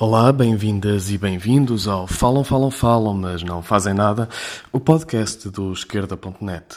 [0.00, 4.28] Olá, bem-vindas e bem-vindos ao Falam, Falam, Falam, mas não fazem nada,
[4.70, 6.76] o podcast do esquerda.net.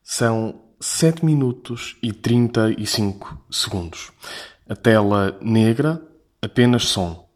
[0.00, 4.12] São 7 minutos e 35 segundos.
[4.68, 6.00] A tela negra,
[6.40, 7.28] apenas som.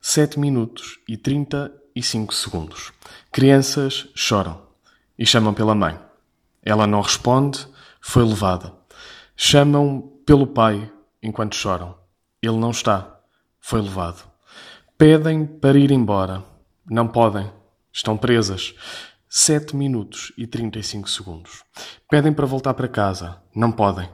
[0.00, 2.90] 7 minutos e 35 segundos.
[3.30, 4.62] Crianças choram
[5.18, 6.00] e chamam pela mãe.
[6.62, 7.68] Ela não responde,
[8.00, 8.72] foi levada.
[9.36, 10.90] Chamam pelo pai
[11.22, 11.94] enquanto choram.
[12.40, 13.20] Ele não está,
[13.60, 14.32] foi levado.
[14.96, 16.44] Pedem para ir embora.
[16.88, 17.50] Não podem.
[17.92, 18.76] Estão presas.
[19.28, 21.64] 7 minutos e 35 segundos.
[22.08, 23.38] Pedem para voltar para casa.
[23.52, 24.08] Não podem.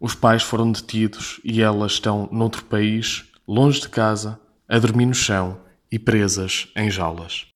[0.00, 5.14] Os pais foram detidos e elas estão noutro país, longe de casa, a dormir no
[5.14, 7.46] chão e presas em jaulas.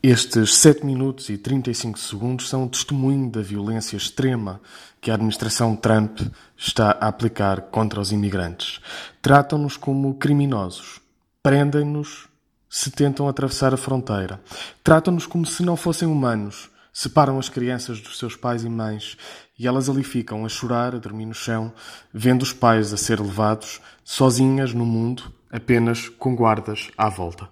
[0.00, 4.60] Estes 7 minutos e 35 segundos são testemunho da violência extrema
[5.00, 6.20] que a administração Trump
[6.56, 8.80] está a aplicar contra os imigrantes.
[9.20, 11.02] Tratam-nos como criminosos
[11.44, 12.26] Prendem-nos
[12.70, 14.40] se tentam atravessar a fronteira.
[14.82, 16.70] Tratam-nos como se não fossem humanos.
[16.90, 19.18] Separam as crianças dos seus pais e mães
[19.58, 21.70] e elas ali ficam a chorar, a dormir no chão,
[22.14, 27.46] vendo os pais a ser levados, sozinhas no mundo, apenas com guardas à volta.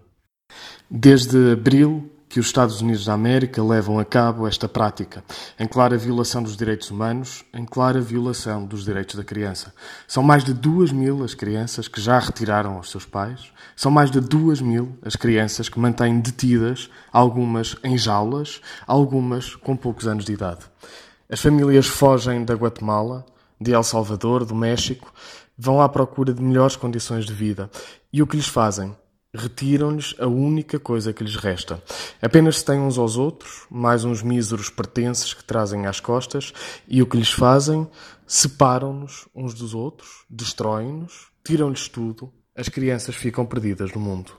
[0.91, 5.23] Desde abril que os Estados Unidos da América levam a cabo esta prática,
[5.61, 9.75] em clara violação dos direitos humanos, em clara violação dos direitos da criança.
[10.09, 14.11] São mais de duas mil as crianças que já retiraram aos seus pais, são mais
[14.11, 20.25] de duas mil as crianças que mantêm detidas, algumas em jaulas, algumas com poucos anos
[20.25, 20.65] de idade.
[21.29, 23.27] As famílias fogem da Guatemala,
[23.61, 25.13] de El Salvador, do México,
[25.59, 27.71] vão à procura de melhores condições de vida.
[28.11, 28.97] E o que lhes fazem?
[29.35, 31.83] Retiram-lhes a única coisa que lhes resta.
[32.21, 36.53] Apenas se têm uns aos outros, mais uns míseros pertences que trazem às costas,
[36.87, 37.89] e o que lhes fazem?
[38.27, 44.33] Separam-nos uns dos outros, destroem-nos, tiram-lhes tudo, as crianças ficam perdidas no mundo.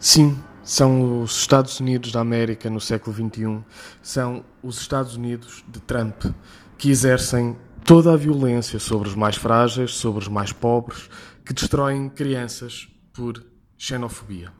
[0.00, 3.62] Sim, são os Estados Unidos da América no século XXI,
[4.02, 6.24] são os Estados Unidos de Trump,
[6.78, 11.10] que exercem toda a violência sobre os mais frágeis, sobre os mais pobres,
[11.44, 13.44] que destroem crianças por
[13.84, 14.50] Xenofobia.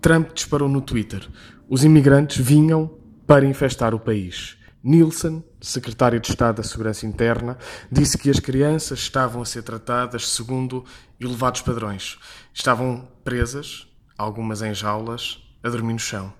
[0.00, 1.28] Trump disparou no Twitter.
[1.68, 2.88] Os imigrantes vinham
[3.26, 4.56] para infestar o país.
[4.82, 7.58] Nielsen, secretário de Estado da Segurança Interna,
[7.90, 10.84] disse que as crianças estavam a ser tratadas segundo
[11.18, 12.16] elevados padrões.
[12.54, 16.32] Estavam presas, algumas em jaulas, a dormir no chão.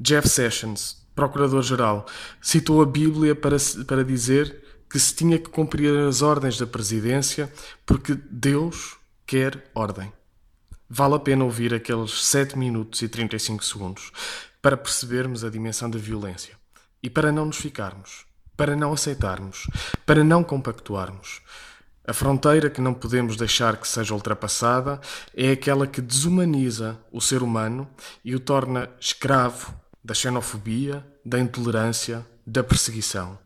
[0.00, 2.06] Jeff Sessions, procurador-geral,
[2.40, 7.52] citou a Bíblia para, para dizer que se tinha que cumprir as ordens da presidência
[7.84, 10.10] porque Deus quer ordem.
[10.88, 14.12] Vale a pena ouvir aqueles 7 minutos e 35 segundos
[14.62, 16.54] para percebermos a dimensão da violência
[17.02, 18.24] e para não nos ficarmos,
[18.56, 19.66] para não aceitarmos,
[20.04, 21.42] para não compactuarmos.
[22.06, 25.00] A fronteira que não podemos deixar que seja ultrapassada
[25.34, 27.90] é aquela que desumaniza o ser humano
[28.24, 29.74] e o torna escravo
[30.04, 33.36] da xenofobia, da intolerância, da perseguição.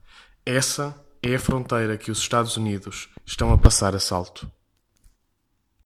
[0.44, 4.50] Essa é a fronteira que os Estados Unidos estão a passar a salto.